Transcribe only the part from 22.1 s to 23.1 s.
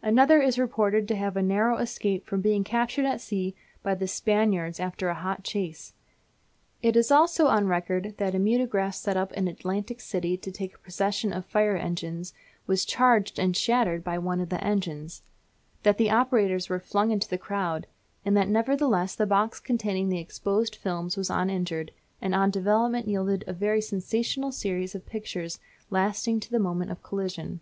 and on development